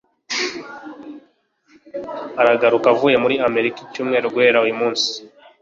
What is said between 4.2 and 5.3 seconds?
guhera uyu munsi